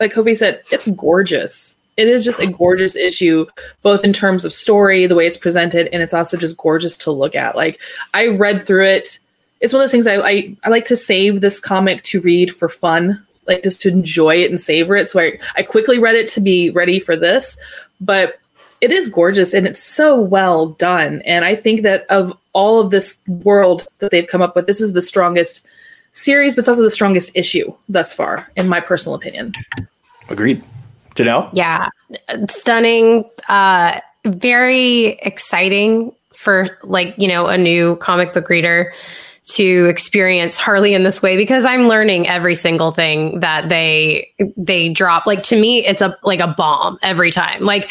[0.00, 1.76] like Kofi said, it's gorgeous.
[1.96, 3.46] It is just a gorgeous issue,
[3.82, 7.10] both in terms of story, the way it's presented, and it's also just gorgeous to
[7.10, 7.56] look at.
[7.56, 7.80] Like,
[8.14, 9.18] I read through it
[9.60, 12.54] it's one of those things I, I, I like to save this comic to read
[12.54, 15.08] for fun, like just to enjoy it and savor it.
[15.08, 17.58] So I, I quickly read it to be ready for this,
[18.00, 18.38] but
[18.80, 21.22] it is gorgeous and it's so well done.
[21.22, 24.80] And I think that of all of this world that they've come up with, this
[24.80, 25.66] is the strongest
[26.12, 29.54] series, but it's also the strongest issue thus far, in my personal opinion.
[30.28, 30.62] Agreed.
[31.14, 31.50] Janelle?
[31.52, 31.88] Yeah.
[32.48, 33.24] Stunning.
[33.48, 38.94] Uh, very exciting for like, you know, a new comic book reader
[39.48, 44.90] to experience Harley in this way because I'm learning every single thing that they they
[44.90, 45.26] drop.
[45.26, 47.64] Like to me, it's a like a bomb every time.
[47.64, 47.90] Like,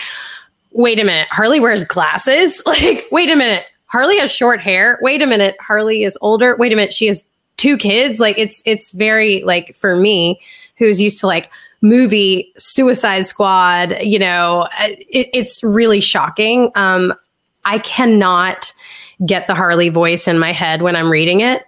[0.72, 2.62] wait a minute, Harley wears glasses.
[2.68, 5.00] Like, wait a minute, Harley has short hair.
[5.02, 6.56] Wait a minute, Harley is older.
[6.58, 8.20] Wait a minute, she has two kids.
[8.20, 10.40] Like, it's it's very like for me,
[10.78, 11.50] who's used to like
[11.82, 13.98] movie Suicide Squad.
[14.02, 16.72] You know, it, it's really shocking.
[16.76, 17.14] Um,
[17.66, 18.72] I cannot
[19.26, 21.64] get the Harley voice in my head when I'm reading it.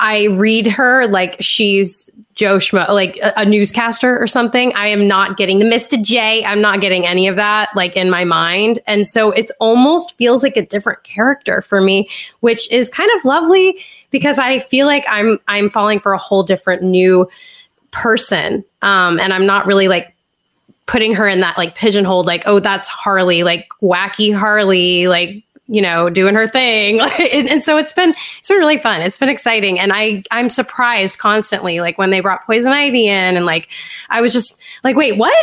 [0.00, 4.74] I read her like she's Joe Schmo, like a, a, newscaster or something.
[4.74, 6.02] I am not getting the Mr.
[6.02, 6.44] J.
[6.44, 8.78] I'm not getting any of that like in my mind.
[8.86, 12.08] And so it's almost feels like a different character for me,
[12.40, 13.78] which is kind of lovely
[14.10, 17.28] because I feel like I'm I'm falling for a whole different new
[17.90, 18.64] person.
[18.80, 20.14] Um, and I'm not really like
[20.86, 25.80] putting her in that like pigeonhole, like, oh, that's Harley, like wacky Harley, like you
[25.80, 27.00] know, doing her thing.
[27.32, 29.00] and, and so it's been it's been really fun.
[29.00, 33.36] It's been exciting, and I I'm surprised constantly, like when they brought Poison Ivy in,
[33.36, 33.68] and like
[34.10, 35.34] I was just like, wait, what?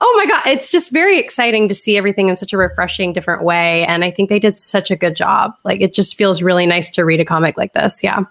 [0.00, 3.44] Oh my god, it's just very exciting to see everything in such a refreshing, different
[3.44, 5.54] way, and I think they did such a good job.
[5.64, 8.02] Like it just feels really nice to read a comic like this.
[8.02, 8.24] Yeah.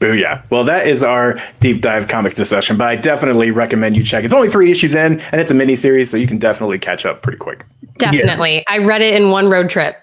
[0.00, 0.42] Booyah.
[0.50, 4.24] Well, that is our deep dive comics discussion, but I definitely recommend you check.
[4.24, 7.06] It's only three issues in, and it's a mini series, so you can definitely catch
[7.06, 7.64] up pretty quick.
[7.96, 8.56] Definitely.
[8.56, 8.62] Yeah.
[8.68, 9.96] I read it in one road trip.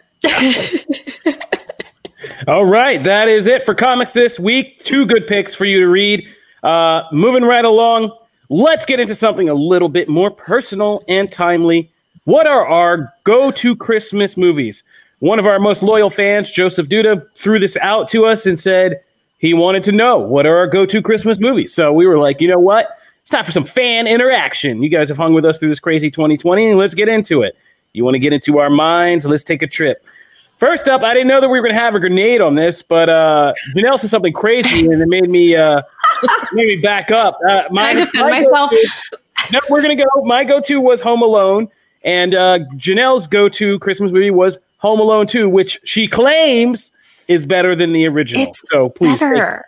[2.47, 4.83] All right, that is it for comics this week.
[4.83, 6.27] Two good picks for you to read.
[6.61, 8.17] Uh, moving right along,
[8.49, 11.91] let's get into something a little bit more personal and timely.
[12.25, 14.83] What are our go to Christmas movies?
[15.19, 19.01] One of our most loyal fans, Joseph Duda, threw this out to us and said,
[19.43, 21.73] he wanted to know what are our go-to Christmas movies.
[21.73, 22.97] So we were like, you know what?
[23.21, 24.81] It's time for some fan interaction.
[24.81, 27.57] You guys have hung with us through this crazy 2020, and let's get into it.
[27.93, 29.25] You want to get into our minds?
[29.25, 30.03] Let's take a trip.
[30.57, 32.81] First up, I didn't know that we were going to have a grenade on this,
[32.81, 35.81] but uh, Janelle said something crazy, and it made me uh,
[36.53, 37.37] made me back up.
[37.47, 38.71] Uh, my, Can I defend my myself?
[39.51, 40.23] No, we're going to go.
[40.23, 41.67] My go-to was Home Alone,
[42.03, 46.91] and uh, Janelle's go-to Christmas movie was Home Alone 2, which she claims
[47.27, 48.43] is better than the original.
[48.43, 49.65] It's so please, better.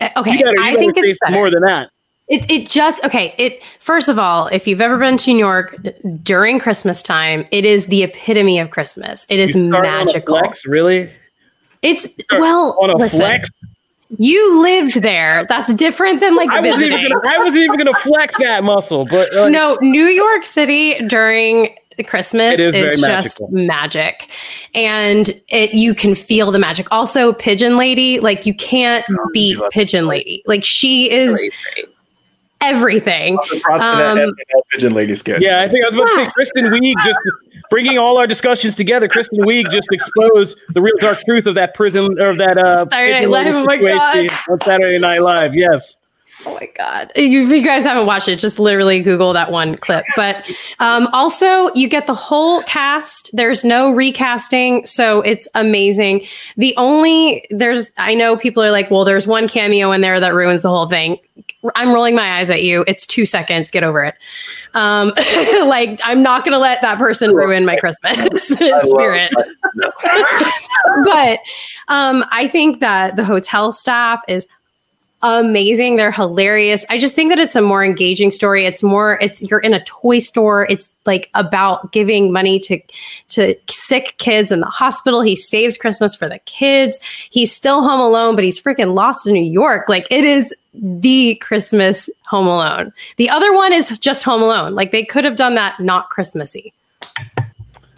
[0.00, 1.90] Uh, okay, you gotta, you I think it's more than that.
[2.30, 3.34] It, it just okay.
[3.38, 5.76] It first of all, if you've ever been to New York
[6.22, 9.26] during Christmas time, it is the epitome of Christmas.
[9.28, 10.38] It is magical.
[10.38, 11.12] flex, really?
[11.82, 12.78] It's well.
[12.80, 13.50] On a listen, flex.
[14.18, 15.44] You lived there.
[15.48, 19.06] That's different than like I wasn't, even gonna, I wasn't even gonna flex that muscle,
[19.06, 21.74] but uh, no, New York City during
[22.06, 24.30] Christmas is, is just magic.
[24.72, 26.86] And it you can feel the magic.
[26.92, 30.44] Also, Pigeon Lady, like you can't oh, beat Pigeon Lady.
[30.46, 31.94] Like she is great, great.
[32.60, 33.38] Everything.
[33.70, 34.34] Um,
[34.70, 35.40] Pigeon Lady skin.
[35.40, 37.18] Yeah, I think I was about to say Kristen Wiig just
[37.70, 39.08] bringing all our discussions together.
[39.08, 43.26] Kristen Wiig just exposed the real dark truth of that prison or that uh Saturday
[43.26, 43.54] Night Live.
[43.54, 44.28] Oh my god!
[44.50, 45.96] On Saturday Night Live, yes.
[46.46, 47.12] Oh my god!
[47.14, 50.04] If you guys haven't watched it, just literally Google that one clip.
[50.16, 50.42] But
[50.78, 53.30] um, also, you get the whole cast.
[53.34, 56.24] There's no recasting, so it's amazing.
[56.56, 60.32] The only there's I know people are like, well, there's one cameo in there that
[60.32, 61.18] ruins the whole thing.
[61.74, 62.84] I'm rolling my eyes at you.
[62.86, 63.70] It's two seconds.
[63.70, 64.14] Get over it.
[64.74, 65.12] Um,
[65.66, 69.30] like I'm not gonna let that person ruin my Christmas spirit.
[71.04, 71.38] but
[71.88, 74.48] um, I think that the hotel staff is
[75.22, 75.96] amazing.
[75.96, 76.86] They're hilarious.
[76.88, 78.64] I just think that it's a more engaging story.
[78.64, 80.66] It's more it's you're in a toy store.
[80.70, 82.80] It's like about giving money to
[83.30, 85.20] to sick kids in the hospital.
[85.20, 86.98] He saves Christmas for the kids.
[87.30, 89.88] He's still home alone, but he's freaking lost in New York.
[89.88, 92.92] Like it is the Christmas Home Alone.
[93.16, 94.74] The other one is just Home Alone.
[94.74, 96.72] Like they could have done that not Christmassy.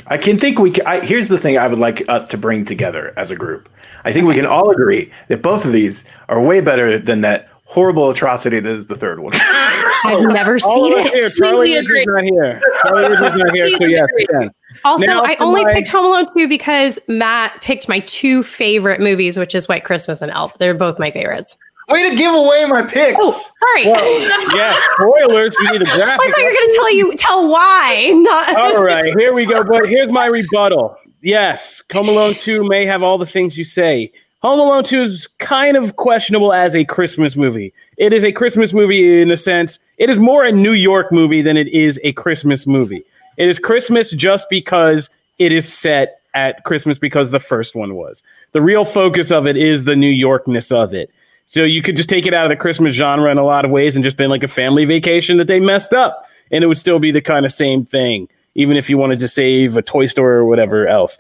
[0.09, 2.65] I can think we can, I, here's the thing I would like us to bring
[2.65, 3.69] together as a group
[4.05, 7.49] I think we can all agree that both of these are way better than that
[7.65, 9.33] horrible atrocity that is the third one.
[10.05, 11.13] I've never seen it.
[11.13, 11.31] Here.
[11.31, 12.61] Charlie is not here.
[12.83, 13.69] Charlie is not here.
[13.71, 14.51] So yes,
[14.85, 15.73] Also, now, I only my...
[15.73, 20.21] picked Home Alone 2 because Matt picked my two favorite movies, which is White Christmas
[20.21, 20.59] and Elf.
[20.59, 21.57] They're both my favorites.
[21.93, 23.19] Way to give away my picks.
[23.21, 23.87] Oh, sorry.
[23.87, 25.55] Well, yeah, spoilers.
[25.61, 26.21] We need a graphic.
[26.21, 28.11] I thought you were going to tell you tell why.
[28.15, 28.57] Not.
[28.57, 29.63] All right, here we go.
[29.63, 30.97] But here's my rebuttal.
[31.21, 34.11] Yes, Home Alone 2 may have all the things you say.
[34.43, 37.73] Home Alone 2 is kind of questionable as a Christmas movie.
[37.97, 39.79] It is a Christmas movie in a sense.
[39.99, 43.05] It is more a New York movie than it is a Christmas movie.
[43.37, 48.23] It is Christmas just because it is set at Christmas because the first one was.
[48.51, 51.11] The real focus of it is the New Yorkness of it.
[51.53, 53.71] So you could just take it out of the Christmas genre in a lot of
[53.71, 56.27] ways and just been like a family vacation that they messed up.
[56.51, 59.29] And it would still be the kind of same thing even if you wanted to
[59.29, 61.19] save a toy store or whatever else.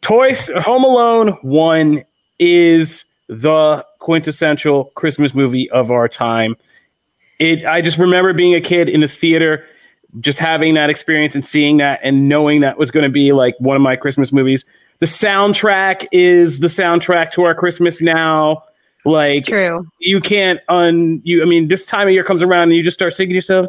[0.00, 2.02] Toys Home Alone 1
[2.38, 6.56] is the quintessential Christmas movie of our time.
[7.38, 9.66] It I just remember being a kid in the theater
[10.20, 13.56] just having that experience and seeing that and knowing that was going to be like
[13.58, 14.64] one of my Christmas movies.
[15.00, 18.64] The soundtrack is the soundtrack to our Christmas now.
[19.04, 19.86] Like True.
[19.98, 22.96] you can't un you I mean this time of year comes around and you just
[22.96, 23.66] start singing yourself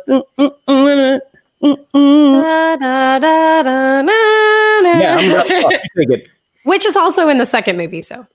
[5.00, 5.78] yeah,
[6.64, 8.26] Which is also in the second movie, so.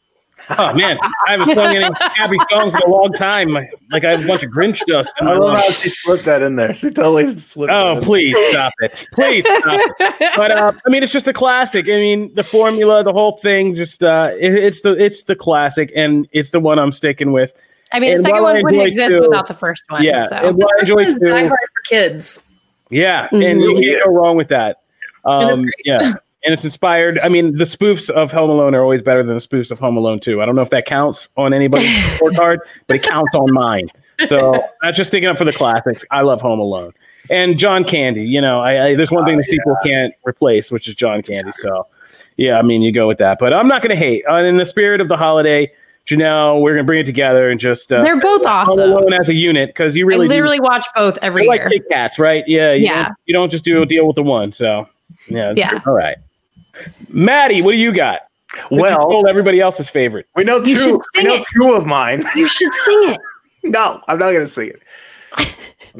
[0.58, 3.52] Oh man, I haven't sung any happy songs in a long time.
[3.52, 5.12] Like I have a bunch of Grinch dust.
[5.20, 6.74] I love how she slipped that in there.
[6.74, 7.72] She totally slipped.
[7.72, 9.06] Oh, please stop it!
[9.12, 10.32] Please stop it.
[10.36, 11.86] But uh, I mean, it's just a classic.
[11.86, 15.92] I mean, the formula, the whole thing, just uh, it, it's the it's the classic,
[15.94, 17.52] and it's the one I'm sticking with.
[17.92, 20.02] I mean, and the second one wouldn't exist too, without the first one.
[20.02, 20.36] Yeah, so.
[20.36, 22.42] and what I enjoy too, Die Hard for kids.
[22.90, 23.42] Yeah, mm-hmm.
[23.42, 24.78] and you can't go wrong with that.
[25.24, 27.18] Um, yeah, and it's inspired.
[27.20, 29.96] I mean, the spoofs of Home Alone are always better than the spoofs of Home
[29.96, 30.40] Alone 2.
[30.40, 33.90] I don't know if that counts on anybody's scorecard, but it counts on mine.
[34.26, 36.04] So that's just sticking up for the classics.
[36.10, 36.92] I love Home Alone
[37.30, 38.24] and John Candy.
[38.24, 41.52] You know, I, I there's one thing the sequel can't replace, which is John Candy.
[41.56, 41.86] So
[42.36, 43.38] yeah, I mean, you go with that.
[43.38, 44.24] But I'm not going to hate.
[44.28, 45.70] Uh, in the spirit of the holiday,
[46.06, 49.12] Janelle, we're going to bring it together and just uh, they're both awesome Home Alone
[49.12, 51.68] as a unit because you really I literally do, watch both every like year.
[51.68, 52.42] Kit Kats, right?
[52.46, 53.04] Yeah, you yeah.
[53.04, 54.52] Don't, you don't just do a deal with the one.
[54.52, 54.88] So
[55.28, 55.80] yeah, yeah.
[55.86, 56.16] All right,
[57.08, 58.20] Maddie, what do you got?
[58.70, 60.26] Well, told everybody else's favorite.
[60.34, 60.80] We know You two.
[60.80, 61.44] should We sing know it.
[61.54, 62.24] two of mine.
[62.34, 63.20] You should sing it.
[63.62, 64.80] No, I'm not gonna sing it.
[65.36, 65.46] I'm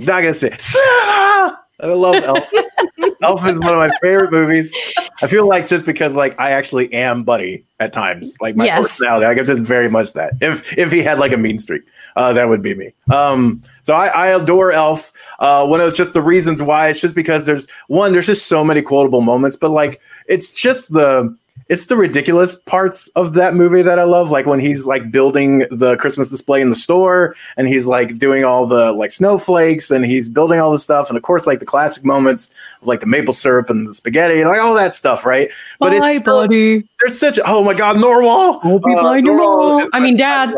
[0.05, 0.63] not gonna sing it.
[0.75, 2.51] I love Elf.
[3.23, 4.75] Elf is one of my favorite movies.
[5.23, 8.81] I feel like just because like I actually am Buddy at times, like my Yes.
[8.83, 10.33] personality, like I'm just very much that.
[10.41, 11.83] If if he had like a mean streak,
[12.17, 12.93] uh, that would be me.
[13.13, 15.13] Um, so I, I adore Elf.
[15.39, 18.65] Uh, one of just the reasons why it's just because there's one, there's just so
[18.65, 21.37] many quotable moments, but like it's just the
[21.69, 24.31] it's the ridiculous parts of that movie that I love.
[24.33, 28.45] Like when he's like building the Christmas display in the store and he's like doing
[28.45, 31.09] all the like snowflakes and he's building all the stuff.
[31.09, 32.51] And of course, like the classic moments
[32.83, 35.49] of like the maple syrup and the spaghetti and like all that stuff, right?
[35.79, 36.89] But Bye, it's buddy.
[37.01, 38.59] there's such oh my god, Narwhal.
[38.61, 39.89] Hope you Uh, find your mom.
[39.93, 40.53] I mean, dad.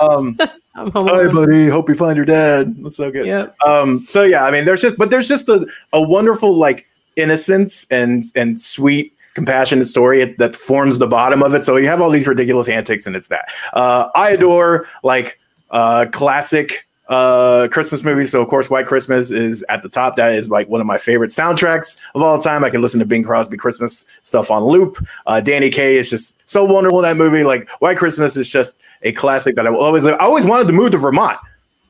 [0.00, 0.36] Um,
[0.74, 1.68] hi, buddy.
[1.68, 2.74] Hope you find your dad.
[2.82, 3.26] That's so good.
[3.26, 3.56] Yep.
[3.64, 7.86] Um, so yeah, I mean, there's just, but there's just a, a wonderful like innocence
[7.90, 11.64] and and sweet, compassionate story that forms the bottom of it.
[11.64, 13.46] So you have all these ridiculous antics, and it's that.
[13.72, 15.38] Uh, I adore like
[15.70, 18.30] uh, classic uh christmas movies.
[18.30, 20.16] So of course white christmas is at the top.
[20.16, 22.64] That is like one of my favorite soundtracks of all time.
[22.64, 24.96] I can listen to bing crosby christmas stuff on loop.
[25.26, 27.44] Uh danny kaye is just so wonderful in that movie.
[27.44, 30.72] Like white christmas is just a classic that i will always i always wanted to
[30.72, 31.38] move to vermont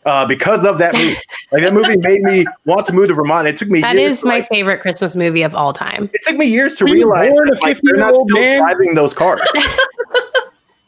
[0.05, 1.17] uh, because of that movie.
[1.53, 3.47] Like that movie made me want to move to Vermont.
[3.49, 6.11] It took me That years is to, my like, favorite Christmas movie of all time.
[6.12, 8.59] it took me years to realize that, like they're not still man?
[8.61, 9.40] driving those cars.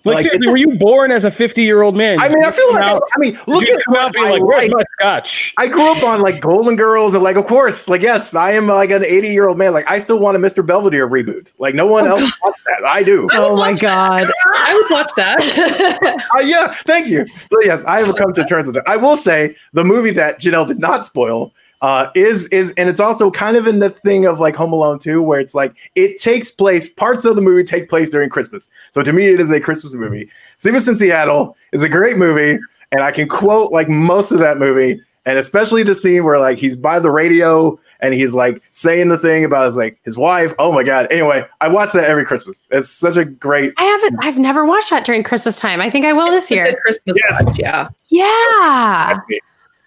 [0.06, 2.18] Like, Like, seriously, were you born as a 50 year old man?
[2.20, 4.12] I mean, I feel like Now- I mean, look Did you at come out what
[4.14, 4.70] being I like, "Where's like.
[4.72, 8.34] my scotch?" I grew up on like Golden Girls and like, of course, like yes,
[8.34, 9.72] I am like an 80 year old man.
[9.74, 10.64] Like I still want a Mr.
[10.64, 11.52] Belvedere reboot.
[11.58, 12.84] Like no one else wants that.
[12.86, 13.28] I do.
[13.32, 14.30] I Oh my god.
[14.54, 16.22] I would watch that.
[16.36, 17.24] Uh, yeah, thank you.
[17.50, 18.82] So yes, I have come to terms with it.
[18.86, 21.52] I will say the movie that Janelle did not spoil
[21.87, 24.99] uh, is is and it's also kind of in the thing of like Home Alone
[24.99, 26.88] 2, where it's like it takes place.
[26.88, 28.68] Parts of the movie take place during Christmas.
[28.90, 30.29] So to me, it is a Christmas movie.
[30.57, 32.59] Sleepless in Seattle is a great movie,
[32.90, 36.59] and I can quote like most of that movie, and especially the scene where like
[36.59, 40.53] he's by the radio and he's like saying the thing about his like his wife.
[40.59, 41.07] Oh my god.
[41.12, 42.64] Anyway, I watch that every Christmas.
[42.72, 43.72] It's such a great.
[43.79, 45.81] I haven't I've never watched that during Christmas time.
[45.81, 46.64] I think I will this It's a year.
[46.64, 47.44] good Christmas Yes.
[47.44, 47.88] watch, yeah.
[48.09, 49.18] Yeah.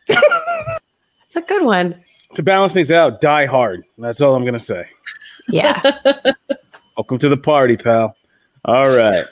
[1.30, 1.94] It's a good one.
[2.34, 3.86] To balance things out, die hard.
[4.00, 4.88] That's all I'm going to say.
[5.48, 5.80] Yeah.
[6.98, 8.16] Welcome to the party, pal.
[8.66, 9.26] All right.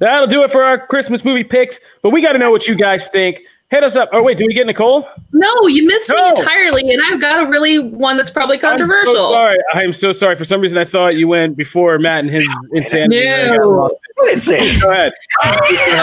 [0.00, 2.74] That'll do it for our Christmas movie picks, but we got to know what you
[2.76, 3.38] guys think.
[3.70, 4.08] Hit us up.
[4.12, 5.08] Oh, wait, do we get Nicole?
[5.32, 6.16] No, you missed No.
[6.16, 9.30] me entirely, and I've got a really one that's probably I'm so controversial.
[9.32, 9.58] sorry.
[9.74, 10.34] I'm so sorry.
[10.34, 13.24] For some reason, I thought you went before Matt and his insanity.
[13.24, 13.96] No.
[14.16, 14.80] What is it?
[14.82, 15.12] Go ahead.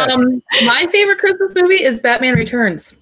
[0.10, 2.96] um, my favorite Christmas movie is Batman Returns.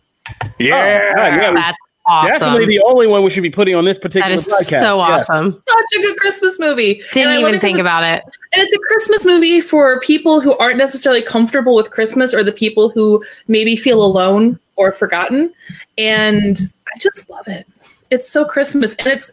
[0.58, 1.12] Yeah.
[1.12, 1.72] Oh, God, yeah,
[2.10, 4.80] That's Definitely the only one we should be putting on this particular That is podcast.
[4.80, 5.04] so Yeah.
[5.04, 5.52] awesome.
[5.52, 5.64] Such
[5.98, 7.02] a good Christmas movie.
[7.14, 8.24] Didn't And I love even think about it.
[8.54, 12.52] And it's a Christmas movie for people who aren't necessarily comfortable with Christmas or the
[12.52, 15.54] people who maybe feel alone or forgotten.
[15.98, 16.58] And
[16.94, 17.68] I just love it.
[18.12, 19.32] It's so Christmas and it's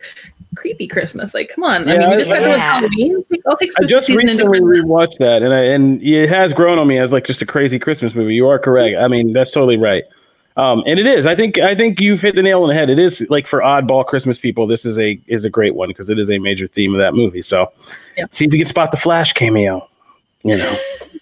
[0.55, 1.33] creepy Christmas.
[1.35, 1.89] Like, come on.
[1.89, 2.59] I mean, we just got done with.
[2.59, 3.25] Halloween.
[3.47, 4.85] I'll take I just recently Christmas.
[4.89, 7.79] rewatched that, and I, and it has grown on me as like just a crazy
[7.79, 8.35] Christmas movie.
[8.35, 8.97] You are correct.
[8.99, 10.03] I mean, that's totally right.
[10.57, 11.27] Um, and it is.
[11.27, 12.89] I think I think you've hit the nail on the head.
[12.89, 14.67] It is like for oddball Christmas people.
[14.67, 17.13] This is a is a great one because it is a major theme of that
[17.15, 17.43] movie.
[17.43, 17.73] So,
[18.17, 18.25] Yeah.
[18.31, 19.87] see if you can spot the Flash cameo.
[20.45, 20.77] You know,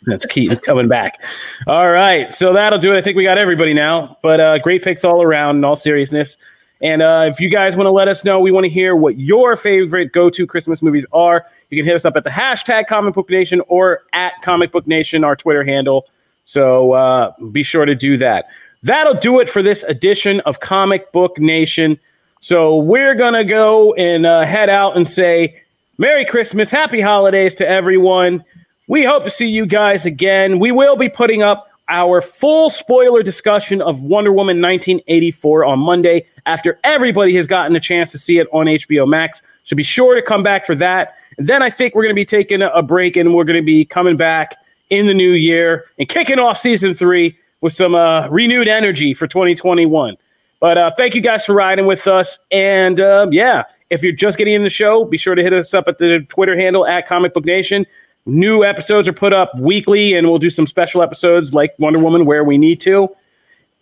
[0.06, 0.54] that's key.
[0.56, 1.20] Coming back.
[1.66, 2.98] All right, so that'll do it.
[2.98, 4.18] I think we got everybody now.
[4.22, 5.56] But uh, great picks all around.
[5.56, 6.36] In all seriousness.
[6.82, 9.18] And uh, if you guys want to let us know, we want to hear what
[9.18, 11.46] your favorite go to Christmas movies are.
[11.70, 14.86] You can hit us up at the hashtag Comic Book Nation or at Comic Book
[14.86, 16.04] Nation, our Twitter handle.
[16.44, 18.46] So uh, be sure to do that.
[18.84, 21.98] That'll do it for this edition of Comic Book Nation.
[22.40, 25.62] So we're going to go and uh, head out and say
[25.96, 28.44] Merry Christmas, Happy Holidays to everyone.
[28.86, 30.58] We hope to see you guys again.
[30.58, 36.26] We will be putting up our full spoiler discussion of Wonder Woman 1984 on Monday
[36.44, 39.40] after everybody has gotten a chance to see it on HBO Max.
[39.64, 41.14] So be sure to come back for that.
[41.38, 43.64] And then I think we're going to be taking a- break and we're going to
[43.64, 44.56] be coming back
[44.90, 49.26] in the new year and kicking off season three with some uh, renewed energy for
[49.26, 50.18] 2021.
[50.60, 52.38] But uh, thank you guys for riding with us.
[52.50, 55.72] And um, yeah, If you're just getting in the show, be sure to hit us
[55.72, 57.86] up at the Twitter handle at Comic Book Nation.
[58.26, 62.26] New episodes are put up weekly, and we'll do some special episodes like Wonder Woman
[62.26, 63.08] where we need to.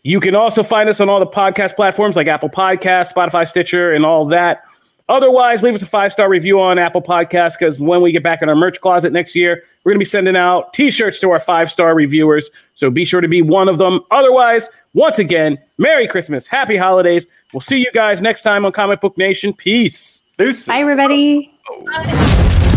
[0.05, 3.93] You can also find us on all the podcast platforms like Apple Podcasts, Spotify, Stitcher,
[3.93, 4.63] and all that.
[5.09, 8.43] Otherwise, leave us a five star review on Apple Podcasts because when we get back
[8.43, 11.31] in our merch closet next year, we're going to be sending out t shirts to
[11.31, 12.51] our five star reviewers.
[12.75, 14.01] So be sure to be one of them.
[14.11, 17.27] Otherwise, once again, Merry Christmas, Happy Holidays.
[17.53, 19.53] We'll see you guys next time on Comic Book Nation.
[19.53, 20.21] Peace.
[20.67, 21.55] Bye, everybody.
[21.87, 22.69] Bye.